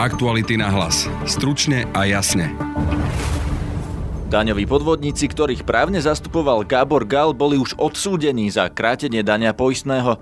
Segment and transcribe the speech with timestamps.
[0.00, 1.04] Aktuality na hlas.
[1.28, 2.56] Stručne a jasne.
[4.32, 10.16] Daňoví podvodníci, ktorých právne zastupoval Gábor Gal, boli už odsúdení za krátenie dania poistného.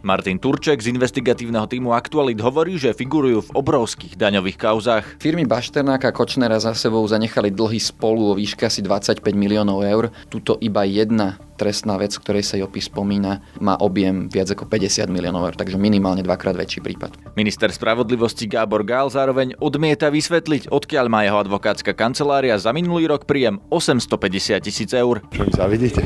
[0.00, 5.04] Martin Turček z investigatívneho týmu Aktualit hovorí, že figurujú v obrovských daňových kauzách.
[5.20, 10.08] Firmy Bašternáka a Kočnera za sebou zanechali dlhy spolu o výške asi 25 miliónov eur.
[10.32, 15.52] Tuto iba jedna trestná vec, ktorej sa Jopi spomína, má objem viac ako 50 miliónov
[15.52, 17.36] eur, takže minimálne dvakrát väčší prípad.
[17.36, 23.28] Minister spravodlivosti Gábor Gál zároveň odmieta vysvetliť, odkiaľ má jeho advokátska kancelária za minulý rok
[23.28, 25.20] príjem 850 tisíc eur.
[25.28, 26.00] Čo mi zavidíte?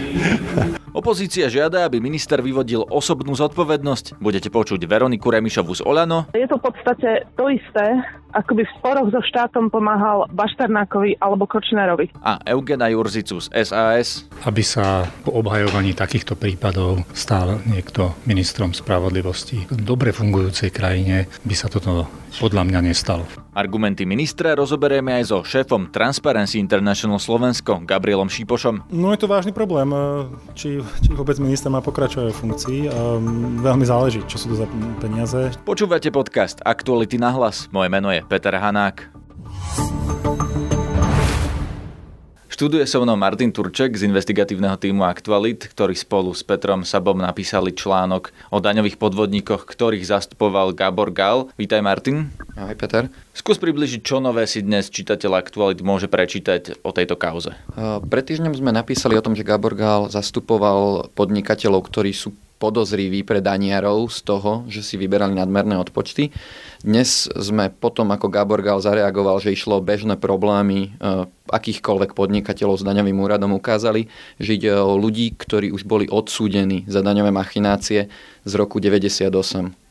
[0.94, 4.22] Opozícia žiada, aby minister vyvodil osobnú zodpovednosť.
[4.22, 6.30] Budete počuť Veroniku Remišovu z Olano.
[6.30, 7.98] Je to v podstate to isté,
[8.30, 12.14] ako by v sporoch so štátom pomáhal Bašternákovi alebo Kočnerovi.
[12.22, 14.30] A Eugena Jurzicu z SAS.
[14.46, 19.66] Aby sa po obhajovaní takýchto prípadov stal niekto ministrom spravodlivosti.
[19.66, 22.06] V dobre fungujúcej krajine by sa toto
[22.38, 23.26] podľa mňa nestalo.
[23.54, 28.90] Argumenty ministra rozoberieme aj so šéfom Transparency International Slovensko, Gabrielom Šípošom.
[28.90, 29.86] No je to vážny problém,
[30.58, 32.78] či, či vôbec minister má pokračovať v funkcii.
[33.60, 34.66] Veľmi záleží, čo sú to za
[35.02, 35.50] peniaze.
[35.66, 37.66] Počúvate podcast Aktuality na hlas.
[37.74, 39.10] Moje meno je Peter Hanák.
[42.54, 47.74] Študuje so mnou Martin Turček z investigatívneho týmu Aktualit, ktorý spolu s Petrom Sabom napísali
[47.74, 51.50] článok o daňových podvodníkoch, ktorých zastupoval Gabor Gal.
[51.58, 52.30] Vítaj Martin.
[52.54, 53.10] Ahoj Peter.
[53.34, 57.58] Skús približiť, čo nové si dnes čitateľ Aktualit môže prečítať o tejto kauze.
[58.06, 63.44] Pred týždňom sme napísali o tom, že Gabor Gal zastupoval podnikateľov, ktorí sú podozriví pre
[63.44, 66.32] daniarov z toho, že si vyberali nadmerné odpočty.
[66.80, 72.86] Dnes sme potom, ako Gábor Gál zareagoval, že išlo bežné problémy e, akýchkoľvek podnikateľov s
[72.88, 74.08] daňovým úradom, ukázali,
[74.40, 78.08] že ide o ľudí, ktorí už boli odsúdení za daňové machinácie
[78.48, 79.28] z roku 98,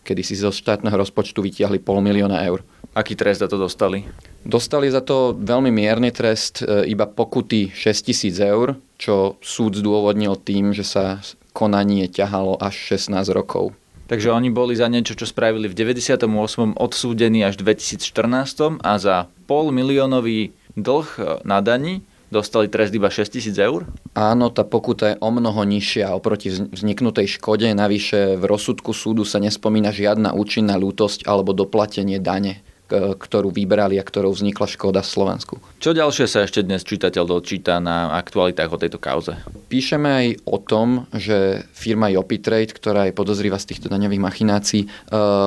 [0.01, 2.65] kedy si zo štátneho rozpočtu vytiahli pol milióna eur.
[2.97, 4.05] Aký trest za to dostali?
[4.41, 10.37] Dostali za to veľmi mierny trest, e, iba pokuty 6 tisíc eur, čo súd zdôvodnil
[10.41, 11.21] tým, že sa
[11.53, 13.71] konanie ťahalo až 16 rokov.
[14.11, 16.27] Takže oni boli za niečo, čo spravili v 98.
[16.75, 22.03] odsúdení až v 2014 a za pol miliónový dlh e, na daní
[22.33, 23.85] dostali trest iba 6 tisíc eur?
[24.17, 27.69] Áno, tá pokuta je o mnoho nižšia oproti vzniknutej škode.
[27.69, 34.03] Navyše v rozsudku súdu sa nespomína žiadna účinná ľútosť alebo doplatenie dane ktorú vybrali a
[34.05, 35.53] ktorou vznikla škoda v Slovensku.
[35.79, 39.39] Čo ďalšie sa ešte dnes čitateľ dočíta na aktualitách o tejto kauze?
[39.71, 44.81] Píšeme aj o tom, že firma Jopi Trade, ktorá je podozriva z týchto daňových machinácií,
[44.85, 44.87] e,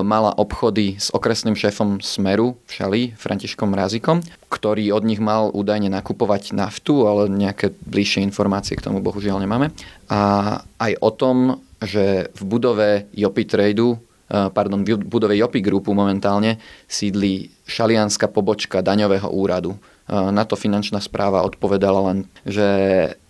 [0.03, 5.93] mala obchody s okresným šéfom Smeru v Šali, Františkom Rázikom, ktorý od nich mal údajne
[5.93, 9.71] nakupovať naftu, ale nejaké bližšie informácie k tomu bohužiaľ nemáme.
[10.11, 11.37] A aj o tom,
[11.77, 16.59] že v budove Jopi Tradu Eh, pardon, v budove Jopi Groupu momentálne
[16.91, 19.79] sídli šalianská pobočka daňového úradu.
[20.07, 22.67] Eh, na to finančná správa odpovedala len, že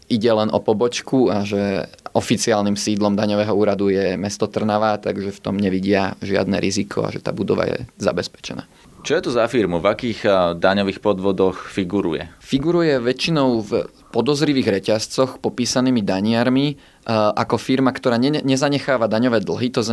[0.06, 5.42] ide len o pobočku a že oficiálnym sídlom daňového úradu je mesto Trnava, takže v
[5.42, 8.64] tom nevidia žiadne riziko a že tá budova je zabezpečená.
[9.06, 9.78] Čo je to za firmu?
[9.78, 10.27] V akých
[10.59, 12.27] daňových podvodoch figuruje?
[12.43, 16.75] Figuruje väčšinou v podozrivých reťazcoch popísanými daniarmi
[17.15, 19.87] ako firma, ktorá ne, nezanecháva daňové dlhy, to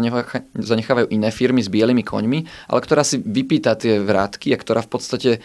[0.58, 2.40] zanechávajú iné firmy s bielými koňmi,
[2.74, 5.40] ale ktorá si vypýta tie vrátky a ktorá v podstate e,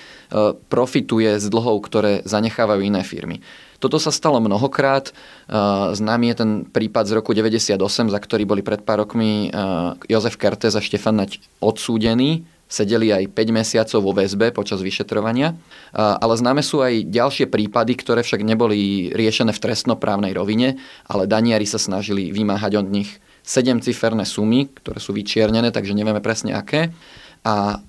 [0.73, 3.45] profituje z dlhov, ktoré zanechávajú iné firmy.
[3.85, 5.12] Toto sa stalo mnohokrát.
[5.12, 9.61] E, známy je ten prípad z roku 98, za ktorý boli pred pár rokmi e,
[10.09, 15.56] Jozef Kertes a Štefan Nať odsúdení sedeli aj 5 mesiacov vo väzbe počas vyšetrovania,
[15.97, 20.77] ale známe sú aj ďalšie prípady, ktoré však neboli riešené v trestnoprávnej rovine,
[21.09, 23.09] ale daniari sa snažili vymáhať od nich
[23.49, 26.93] 7 ciferné sumy, ktoré sú vyčiernené, takže nevieme presne aké.
[27.41, 27.81] A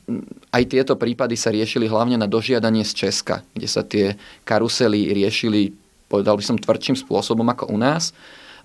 [0.56, 4.16] aj tieto prípady sa riešili hlavne na dožiadanie z Česka, kde sa tie
[4.48, 5.76] karusely riešili,
[6.08, 8.16] povedal by som, tvrdším spôsobom ako u nás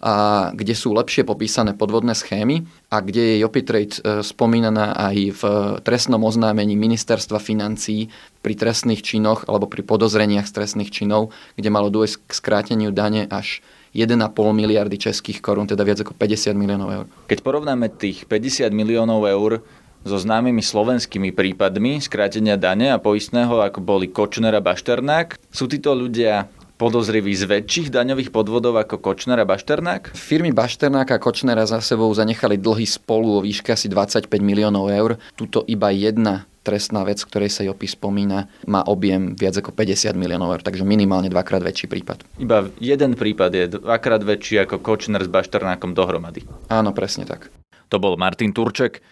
[0.04, 0.14] a
[0.52, 5.42] kde sú lepšie popísané podvodné schémy a kde je Jopitrade e, spomínaná aj v
[5.80, 8.12] trestnom oznámení ministerstva financí
[8.44, 13.24] pri trestných činoch alebo pri podozreniach z trestných činov, kde malo dôjsť k skráteniu dane
[13.32, 13.64] až
[13.96, 14.20] 1,5
[14.52, 17.06] miliardy českých korún, teda viac ako 50 miliónov eur.
[17.24, 19.64] Keď porovnáme tých 50 miliónov eur
[20.04, 25.96] so známymi slovenskými prípadmi skrátenia dane a poistného, ako boli Kočner a Bašternák, sú títo
[25.96, 30.14] ľudia podozriví z väčších daňových podvodov ako Kočner a Bašternák?
[30.14, 35.10] Firmy Bašternák a Kočnera za sebou zanechali dlhy spolu o výške asi 25 miliónov eur.
[35.38, 40.56] Tuto iba jedna trestná vec, ktorej sa Jopi spomína, má objem viac ako 50 miliónov
[40.56, 42.24] eur, takže minimálne dvakrát väčší prípad.
[42.40, 46.42] Iba jeden prípad je dvakrát väčší ako Kočner s Bašternákom dohromady.
[46.72, 47.52] Áno, presne tak.
[47.92, 49.04] To bol Martin Turček.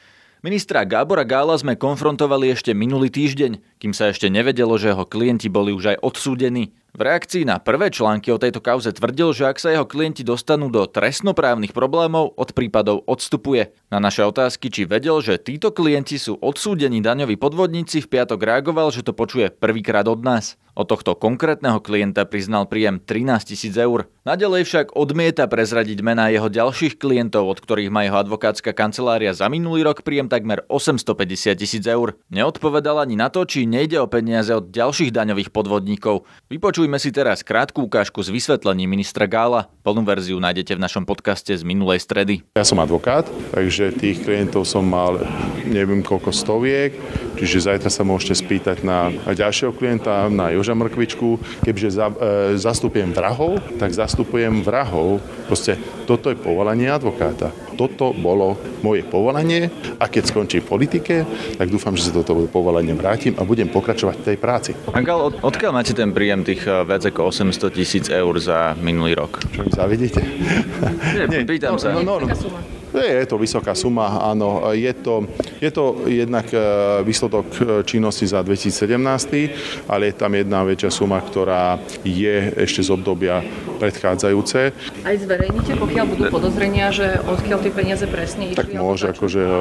[0.43, 5.47] Ministra Gábora Gála sme konfrontovali ešte minulý týždeň, kým sa ešte nevedelo, že jeho klienti
[5.47, 6.75] boli už aj odsúdení.
[6.93, 10.69] V reakcii na prvé články o tejto kauze tvrdil, že ak sa jeho klienti dostanú
[10.69, 13.73] do trestnoprávnych problémov, od prípadov odstupuje.
[13.89, 18.93] Na naše otázky, či vedel, že títo klienti sú odsúdení daňoví podvodníci, v piatok reagoval,
[18.93, 20.61] že to počuje prvýkrát od nás.
[20.73, 24.09] Od tohto konkrétneho klienta priznal príjem 13 tisíc eur.
[24.25, 29.53] Nadalej však odmieta prezradiť mená jeho ďalších klientov, od ktorých má jeho advokátska kancelária za
[29.53, 32.17] minulý rok príjem takmer 850 tisíc eur.
[32.33, 36.25] Neodpovedal ani na to, či nejde o peniaze od ďalších daňových podvodníkov.
[36.83, 39.71] Vypočujme si teraz krátku ukážku z vysvetlení ministra Gála.
[39.87, 42.43] Plnú verziu nájdete v našom podcaste z minulej stredy.
[42.59, 43.23] Ja som advokát,
[43.55, 45.23] takže tých klientov som mal
[45.63, 46.99] neviem koľko stoviek,
[47.37, 51.39] čiže zajtra sa môžete spýtať na ďalšieho klienta, na Joža Mrkvičku.
[51.65, 52.15] Keďže za, e,
[52.59, 55.23] zastupujem vrahov, tak zastupujem vrahov.
[55.47, 57.55] Proste toto je povolanie advokáta.
[57.77, 61.15] Toto bolo moje povolanie a keď skončí v politike,
[61.57, 64.71] tak dúfam, že sa do toho povolania vrátim a budem pokračovať v tej práci.
[64.93, 69.17] Angal, od, odkiaľ máte ten príjem tých e, viac ako 800 tisíc eur za minulý
[69.17, 69.41] rok?
[69.53, 70.21] Čo mi zavidíte?
[71.31, 71.97] Nie, pýtam sa.
[71.97, 72.82] No, no, no.
[72.93, 74.69] Je to vysoká suma, áno.
[74.77, 75.25] Je to,
[75.59, 76.61] je to jednak e,
[77.03, 82.91] výsledok e, činnosti za 2017, ale je tam jedna väčšia suma, ktorá je ešte z
[82.93, 83.41] obdobia
[83.81, 84.61] predchádzajúce.
[85.09, 88.61] Aj zverejníte, pokiaľ budú podozrenia, že odkiaľ tie peniaze presne išli?
[88.61, 89.57] Tak môže, akože e,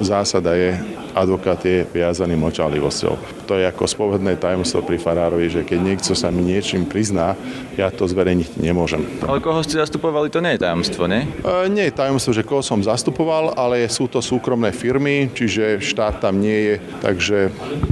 [0.00, 0.80] zásada je,
[1.14, 3.14] advokát je viazaný mlčanlivosťou.
[3.46, 7.34] To je ako spovedné tajomstvo pri farárovi, že keď niekto sa mi niečím prizná,
[7.74, 9.02] ja to zverejniť nemôžem.
[9.24, 11.26] Ale koho ste zastupovali, to nie je tajomstvo, nie?
[11.42, 16.22] E, nie je tajomstvo, že koho som zastupoval, ale sú to súkromné firmy, čiže štát
[16.22, 17.38] tam nie je, takže...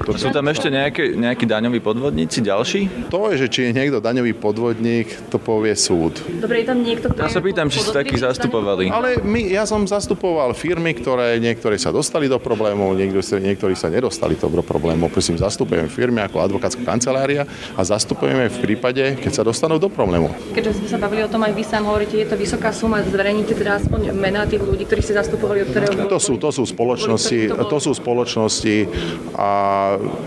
[0.06, 0.16] To...
[0.16, 3.10] Sú tam ešte nejaké, nejakí daňoví podvodníci ďalší?
[3.12, 6.20] To je, že či je niekto daňový podvodník, to povie súd.
[6.38, 8.92] Dobre, je tam niekto, kto Ja sa pýtam, či ste takí zastupovali.
[8.92, 13.88] Ale my, ja som zastupoval firmy, ktoré niektoré sa dostali do problémov, niektorí, niektorí sa
[13.88, 15.10] nedostali do problémov.
[15.10, 20.32] Prosím, zastupujem firmy ako advokátska kancelária a zastupujeme v prípade, keď sa dostanú do problémov.
[20.52, 23.56] Keďže sme sa bavili o tom, aj vy sám hovoríte, je to vysoká suma, zverejníte
[23.56, 25.92] teda aspoň mená tých ľudí, ktorí ste zastupovali, od ktorého...
[26.08, 28.76] To sú, to sú spoločnosti, to sú spoločnosti
[29.36, 29.50] a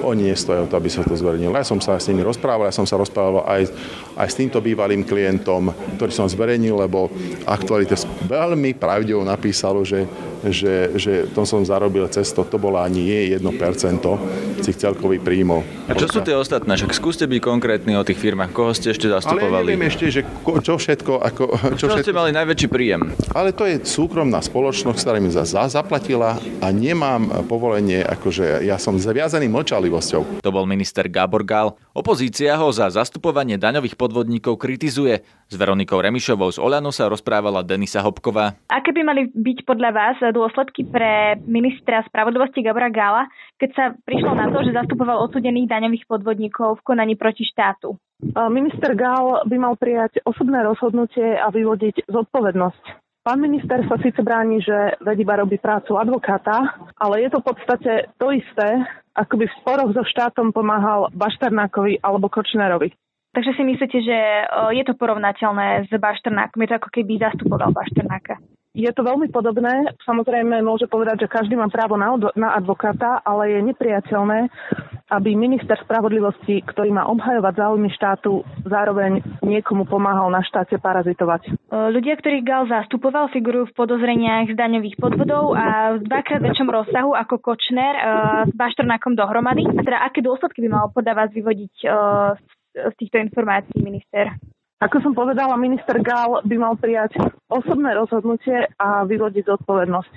[0.06, 1.56] oni nestojí o to, aby sa to zverejnilo.
[1.56, 3.72] Ja som sa s nimi rozprával, ja som sa rozprával aj,
[4.18, 7.10] aj s týmto bývalým klientom, ktorý som zverejnil, lebo
[7.45, 10.06] aktualite veľmi pravdivo napísalo, že
[10.49, 13.43] že, že to som zarobil cez to, to bolo ani nie 1%
[14.61, 15.65] tých celkových príjmov.
[15.89, 16.77] A čo sú tie ostatné?
[16.77, 18.53] Však skúste byť konkrétni o tých firmách.
[18.55, 19.51] Koho ste ešte zastupovali?
[19.51, 21.11] Ale neviem ešte, že ko, čo všetko...
[21.21, 21.43] Ako,
[21.75, 22.05] čo, čo všetko...
[22.05, 23.11] ste mali najväčší príjem?
[23.33, 28.77] Ale to je súkromná spoločnosť, ktorá mi za, za zaplatila a nemám povolenie, akože ja
[28.77, 30.43] som zaviazaný mlčalivosťou.
[30.45, 31.73] To bol minister Gábor Gál.
[31.91, 35.27] Opozícia ho za zastupovanie daňových podvodníkov kritizuje.
[35.51, 38.55] S Veronikou Remišovou z Oľano sa rozprávala Denisa Hopková.
[38.71, 43.27] Aké by mali byť podľa vás dôsledky pre ministra spravodlivosti Gabora Gála,
[43.59, 47.99] keď sa prišlo na to, že zastupoval odsudených daňových podvodníkov v konaní proti štátu?
[48.47, 52.83] Minister Gál by mal prijať osobné rozhodnutie a vyvodiť zodpovednosť.
[53.21, 57.47] Pán minister sa síce bráni, že ved iba robí prácu advokáta, ale je to v
[57.53, 58.81] podstate to isté,
[59.16, 62.96] ako by v sporoch so štátom pomáhal Bašternákovi alebo Kočnerovi.
[63.31, 64.18] Takže si myslíte, že
[64.75, 66.60] je to porovnateľné s Bašternákom?
[66.63, 68.40] Je to ako keby zastupoval Bašternáka?
[68.71, 69.83] Je to veľmi podobné.
[70.07, 74.47] Samozrejme, môže povedať, že každý má právo na, na advokáta, ale je nepriateľné,
[75.12, 81.51] aby minister spravodlivosti, ktorý má obhajovať záujmy štátu, zároveň niekomu pomáhal na štáte parazitovať.
[81.67, 87.12] Ľudia, ktorých Gal zastupoval, figurujú v podozreniach z daňových podvodov a v dvakrát väčšom rozsahu
[87.12, 87.93] ako Kočner
[88.48, 89.67] s Baštornákom dohromady.
[89.67, 91.75] A teda aké dôsledky by mal podávať vyvodiť
[92.72, 94.31] z týchto informácií minister?
[94.81, 97.13] Ako som povedala, minister Gál by mal prijať
[97.53, 100.11] osobné rozhodnutie a vyvodiť zodpovednosť.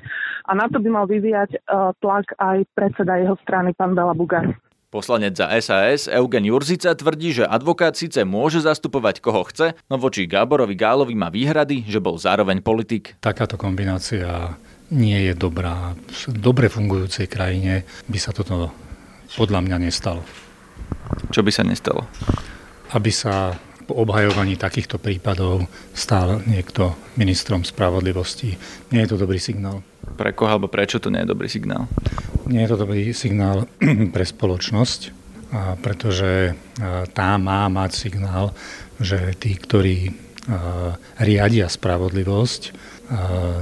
[0.48, 4.56] A na to by mal vyvíjať uh, tlak aj predseda jeho strany, pán Bela Bugar.
[4.88, 10.24] Poslanec za SAS Eugen Jurzica tvrdí, že advokát síce môže zastupovať koho chce, no voči
[10.24, 13.18] Gáborovi Gálovi má výhrady, že bol zároveň politik.
[13.20, 14.54] Takáto kombinácia
[14.94, 15.98] nie je dobrá.
[16.08, 18.70] V dobre fungujúcej krajine by sa toto
[19.34, 20.22] podľa mňa nestalo.
[21.34, 22.06] Čo by sa nestalo?
[22.94, 28.56] Aby sa po obhajovaní takýchto prípadov stál niekto ministrom spravodlivosti.
[28.90, 29.84] Nie je to dobrý signál.
[30.04, 31.88] Pre koho alebo prečo to nie je dobrý signál?
[32.48, 33.68] Nie je to dobrý signál
[34.14, 35.00] pre spoločnosť,
[35.84, 36.56] pretože
[37.12, 38.56] tá má mať signál,
[39.00, 40.12] že tí, ktorí
[41.20, 42.62] riadia spravodlivosť,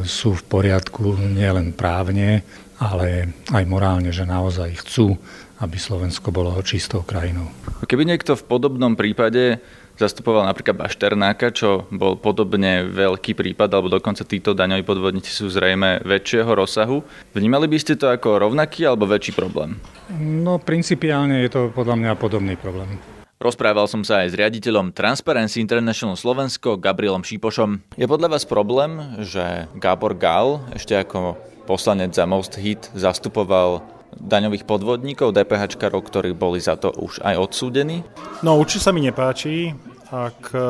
[0.07, 2.47] sú v poriadku nielen právne,
[2.79, 5.19] ale aj morálne, že naozaj chcú,
[5.63, 7.47] aby Slovensko bolo čistou krajinou.
[7.87, 9.63] Keby niekto v podobnom prípade
[9.95, 16.03] zastupoval napríklad Bašternáka, čo bol podobne veľký prípad, alebo dokonca títo daňoví podvodníci sú zrejme
[16.03, 17.05] väčšieho rozsahu.
[17.37, 19.79] Vnímali by ste to ako rovnaký alebo väčší problém?
[20.19, 22.99] No, principiálne je to podľa mňa podobný problém.
[23.43, 27.83] Rozprával som sa aj s riaditeľom Transparency International Slovensko Gabrielom Šípošom.
[27.99, 31.35] Je podľa vás problém, že Gábor Gál ešte ako
[31.67, 33.83] poslanec za Most Hit zastupoval
[34.15, 38.07] daňových podvodníkov, DPHčkarov, ktorí boli za to už aj odsúdení?
[38.47, 39.75] No určite sa mi nepáči,
[40.15, 40.63] ak e,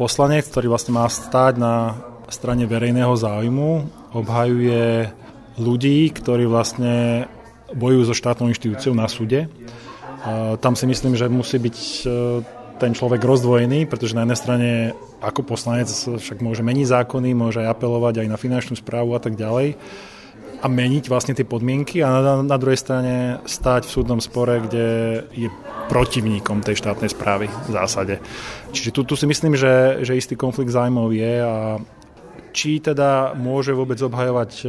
[0.00, 2.00] poslanec, ktorý vlastne má stáť na
[2.32, 3.70] strane verejného záujmu,
[4.16, 5.12] obhajuje
[5.60, 7.28] ľudí, ktorí vlastne
[7.76, 9.52] bojujú so štátnou inštitúciou na súde.
[10.60, 12.06] Tam si myslím, že musí byť e,
[12.76, 14.68] ten človek rozdvojený, pretože na jednej strane
[15.20, 19.36] ako poslanec však môže meniť zákony, môže aj apelovať aj na finančnú správu a tak
[19.36, 19.76] ďalej
[20.60, 24.88] a meniť vlastne tie podmienky a na, na druhej strane stať v súdnom spore, kde
[25.32, 25.48] je
[25.88, 28.14] protivníkom tej štátnej správy v zásade.
[28.70, 31.80] Čiže tu, tu si myslím, že, že istý konflikt zájmov je a
[32.50, 34.66] či teda môže vôbec obhajovať e,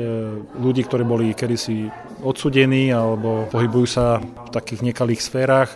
[0.58, 1.90] ľudí, ktorí boli kedysi
[2.22, 5.70] odsudení alebo pohybujú sa v takých nekalých sférach.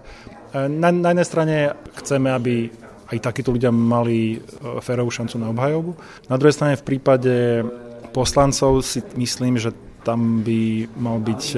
[0.53, 1.55] E, na, na jednej strane
[1.97, 2.69] chceme, aby
[3.05, 4.37] aj takíto ľudia mali e,
[4.81, 5.91] férovú šancu na obhajobu.
[6.29, 7.65] Na druhej strane v prípade
[8.13, 9.73] poslancov si myslím, že
[10.05, 11.57] tam by mal byť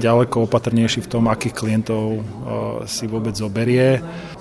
[0.00, 2.24] ďaleko opatrnejší v tom, akých klientov
[2.88, 4.00] si vôbec zoberie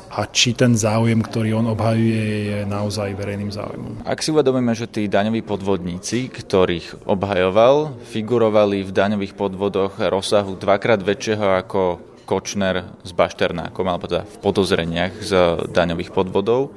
[0.09, 4.03] a či ten záujem, ktorý on obhajuje, je naozaj verejným záujmom.
[4.09, 10.99] Ak si uvedomíme, že tí daňoví podvodníci, ktorých obhajoval, figurovali v daňových podvodoch rozsahu dvakrát
[11.05, 11.81] väčšieho ako
[12.25, 15.33] Kočner s Bašternákom, alebo teda v podozreniach z
[15.69, 16.73] daňových podvodov,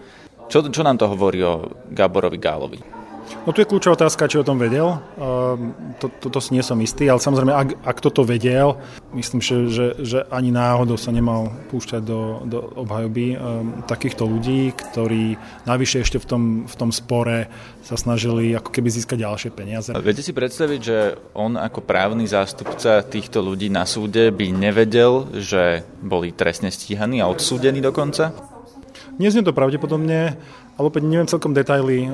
[0.52, 3.01] čo, čo nám to hovorí o Gaborovi Gálovi?
[3.42, 5.02] No tu je kľúčová otázka, či o tom vedel.
[5.18, 8.78] Ehm, to, to, to si nie som istý, ale samozrejme, ak, ak toto vedel,
[9.18, 14.70] myslím, že, že, že ani náhodou sa nemal púšťať do, do obhajoby um, takýchto ľudí,
[14.70, 15.34] ktorí
[15.66, 17.50] navyše ešte v tom, v tom spore
[17.82, 19.90] sa snažili ako keby získať ďalšie peniaze.
[19.90, 20.98] Viete si predstaviť, že
[21.34, 27.26] on ako právny zástupca týchto ľudí na súde by nevedel, že boli trestne stíhaní a
[27.26, 28.52] odsúdení dokonca?
[29.20, 30.40] Neznie to pravdepodobne.
[30.82, 32.10] Ale opäť neviem celkom detaily, eh,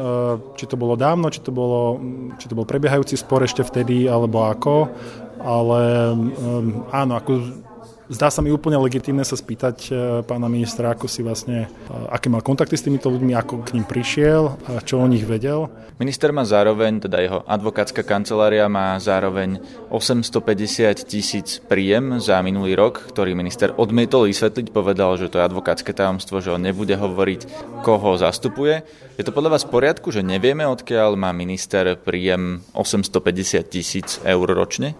[0.60, 1.96] či to bolo dávno, či to, bolo,
[2.36, 4.92] či to bol prebiehajúci spor ešte vtedy, alebo ako.
[5.40, 7.64] Ale um, áno, ako
[8.08, 9.90] Zdá sa mi úplne legitímne sa spýtať e,
[10.24, 13.84] pána ministra, ako si vlastne, e, aké mal kontakty s týmito ľuďmi, ako k ním
[13.84, 15.68] prišiel, a čo o nich vedel.
[16.00, 19.60] Minister má zároveň, teda jeho advokátska kancelária má zároveň
[19.92, 25.92] 850 tisíc príjem za minulý rok, ktorý minister odmietol vysvetliť, povedal, že to je advokátske
[25.92, 27.44] tajomstvo, že on nebude hovoriť,
[27.84, 28.88] koho zastupuje.
[29.20, 34.48] Je to podľa vás v poriadku, že nevieme, odkiaľ má minister príjem 850 tisíc eur
[34.48, 34.96] ročne?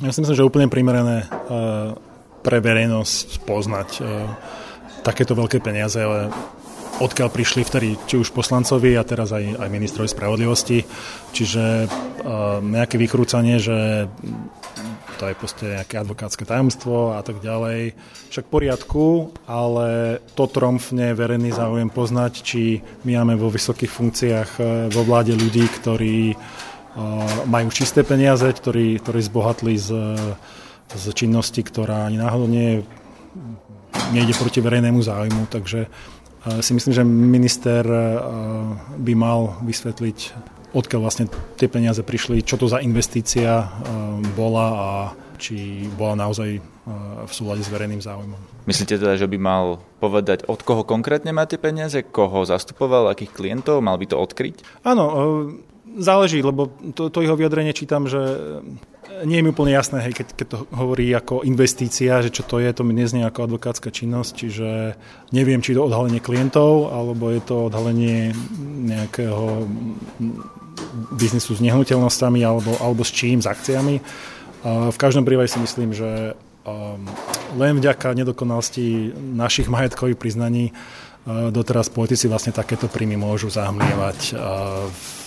[0.00, 2.13] Ja si myslím, že úplne primerané e,
[2.44, 4.00] pre verejnosť poznať e,
[5.00, 6.28] takéto veľké peniaze, ale
[7.00, 10.84] odkiaľ prišli vtedy či už poslancovi a teraz aj, aj ministrovi spravodlivosti.
[11.32, 11.86] Čiže e,
[12.60, 14.06] nejaké vychrúcanie, že
[15.16, 17.96] to je proste nejaké advokátske tajomstvo a tak ďalej.
[18.28, 19.04] Však v poriadku,
[19.48, 25.32] ale to tromfne verejný záujem poznať, či my máme vo vysokých funkciách e, vo vláde
[25.32, 26.36] ľudí, ktorí
[27.50, 29.90] majú čisté peniaze, ktorí, ktorí zbohatli z
[30.92, 32.84] z činnosti, ktorá ani náhodou nie
[34.10, 35.88] nejde proti verejnému záujmu, takže e,
[36.62, 38.00] si myslím, že minister e,
[38.98, 40.18] by mal vysvetliť,
[40.74, 43.66] odkiaľ vlastne tie peniaze prišli, čo to za investícia e,
[44.34, 44.90] bola a
[45.34, 46.62] či bola naozaj
[47.24, 48.68] v súlade s verejným záujmom.
[48.70, 53.34] Myslíte teda, že by mal povedať, od koho konkrétne má tie peniaze, koho zastupoval, akých
[53.34, 54.84] klientov, mal by to odkryť?
[54.86, 55.04] Áno,
[55.96, 58.20] záleží, lebo to, to jeho vyjadrenie čítam, že
[59.22, 62.58] nie je mi úplne jasné, hej, keď, keď to hovorí ako investícia, že čo to
[62.58, 64.68] je, to mi neznie ako advokátska činnosť, čiže
[65.30, 68.34] neviem, či je to odhalenie klientov, alebo je to odhalenie
[68.90, 69.70] nejakého
[71.14, 74.02] biznisu s nehnuteľnosťami, alebo, alebo s čím, s akciami.
[74.66, 76.34] V každom prípade si myslím, že
[76.64, 77.04] um,
[77.60, 84.88] len vďaka nedokonalosti našich majetkových priznaní uh, doteraz politici vlastne takéto príjmy môžu zahmlievať uh,
[84.88, 85.23] v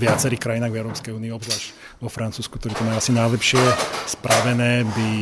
[0.00, 1.68] viacerých krajinách v Európskej únii, obzvlášť
[2.00, 3.62] vo Francúzsku, ktorí to majú asi najlepšie
[4.08, 5.12] spravené, by,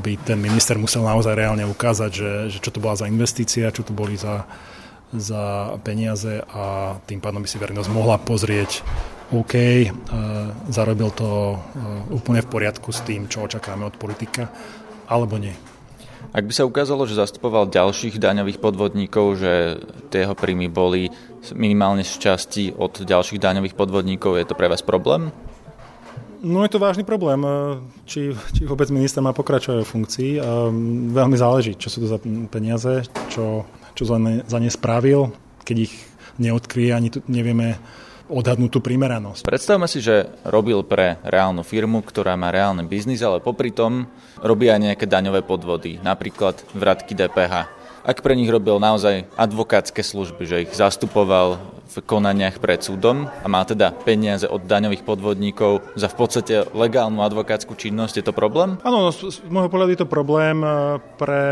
[0.00, 3.82] by ten minister musel naozaj reálne ukázať, že, že čo to bola za investícia, čo
[3.82, 4.46] to boli za,
[5.10, 8.86] za peniaze a tým pádom by si verejnosť mohla pozrieť
[9.34, 9.88] OK, uh,
[10.70, 11.58] zarobil to uh,
[12.14, 14.46] úplne v poriadku s tým, čo očakáme od politika,
[15.10, 15.73] alebo nie.
[16.30, 21.12] Ak by sa ukázalo, že zastupoval ďalších daňových podvodníkov, že tie jeho príjmy boli
[21.52, 25.34] minimálne z časti od ďalších daňových podvodníkov, je to pre vás problém?
[26.44, 27.40] No je to vážny problém,
[28.04, 30.30] či, či vôbec minister má pokračovať v funkcii.
[31.08, 32.20] Veľmi záleží, čo sú to za
[32.52, 33.64] peniaze, čo,
[33.96, 35.32] čo za ne, za ne spravil.
[35.64, 35.96] Keď ich
[36.36, 37.80] neodkryje, ani tu nevieme
[38.34, 39.46] odhadnúť tú primeranosť.
[39.46, 44.10] Predstavme si, že robil pre reálnu firmu, ktorá má reálny biznis, ale popri tom
[44.42, 47.84] robí aj nejaké daňové podvody, napríklad vratky DPH.
[48.04, 51.56] Ak pre nich robil naozaj advokátske služby, že ich zastupoval
[51.88, 57.24] v konaniach pred súdom a má teda peniaze od daňových podvodníkov za v podstate legálnu
[57.24, 58.76] advokátsku činnosť, je to problém?
[58.84, 61.42] Áno, z, z môjho pohľadu je to problém eh, pre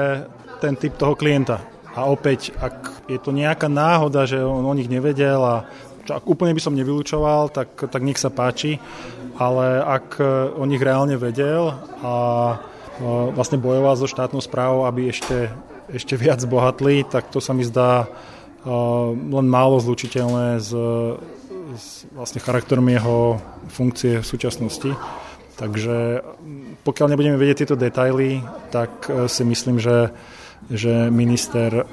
[0.61, 1.65] ten typ toho klienta.
[1.93, 5.69] A opäť, ak je to nejaká náhoda, že on o nich nevedel a
[6.03, 8.79] čo ak úplne by som nevylučoval, tak, tak nech sa páči,
[9.39, 10.19] ale ak
[10.59, 12.15] o nich reálne vedel a
[13.33, 15.51] vlastne bojoval so štátnou správou, aby ešte,
[15.91, 18.07] ešte viac bohatli, tak to sa mi zdá
[19.19, 20.71] len málo zlučiteľné s,
[21.75, 24.95] s vlastne charakterom jeho funkcie v súčasnosti.
[25.59, 26.23] Takže
[26.83, 28.43] pokiaľ nebudeme vedieť tieto detaily,
[28.73, 30.11] tak e, si myslím, že
[30.71, 31.87] že minister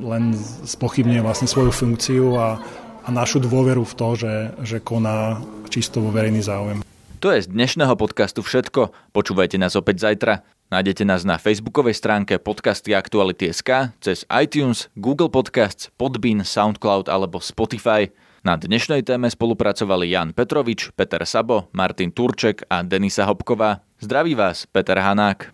[0.00, 0.24] len
[0.64, 2.62] spochybňuje vlastne svoju funkciu a,
[3.04, 4.34] a našu dôveru v to, že,
[4.64, 6.80] že koná čisto vo verejný záujem.
[7.24, 8.92] To je z dnešného podcastu všetko.
[9.16, 10.44] Počúvajte nás opäť zajtra.
[10.68, 18.12] Nájdete nás na facebookovej stránke podcasty Aktuality.sk, cez iTunes, Google Podcasts, Podbean, Soundcloud alebo Spotify.
[18.44, 23.80] Na dnešnej téme spolupracovali Jan Petrovič, Peter Sabo, Martin Turček a Denisa Hopková.
[24.04, 25.53] Zdraví vás, Peter Hanák.